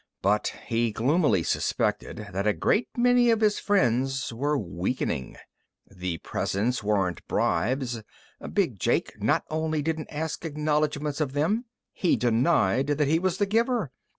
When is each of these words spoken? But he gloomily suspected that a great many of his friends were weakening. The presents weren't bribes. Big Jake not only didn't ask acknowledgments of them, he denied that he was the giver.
But 0.23 0.55
he 0.65 0.91
gloomily 0.91 1.43
suspected 1.43 2.29
that 2.33 2.47
a 2.47 2.53
great 2.53 2.87
many 2.97 3.29
of 3.29 3.41
his 3.41 3.59
friends 3.59 4.33
were 4.33 4.57
weakening. 4.57 5.37
The 5.85 6.17
presents 6.17 6.81
weren't 6.81 7.23
bribes. 7.27 8.01
Big 8.51 8.79
Jake 8.79 9.21
not 9.21 9.45
only 9.51 9.83
didn't 9.83 10.11
ask 10.11 10.43
acknowledgments 10.43 11.21
of 11.21 11.33
them, 11.33 11.65
he 11.93 12.15
denied 12.15 12.87
that 12.87 13.07
he 13.07 13.19
was 13.19 13.37
the 13.37 13.45
giver. 13.45 13.91